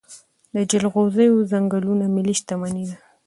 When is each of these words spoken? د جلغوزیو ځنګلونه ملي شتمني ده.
د 0.55 0.57
جلغوزیو 0.69 1.47
ځنګلونه 1.51 2.05
ملي 2.15 2.33
شتمني 2.39 2.83
ده. 2.89 2.97